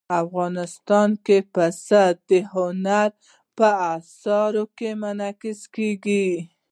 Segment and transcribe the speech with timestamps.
[0.23, 3.09] افغانستان کې پسه د هنر
[3.57, 6.27] په اثار کې منعکس کېږي.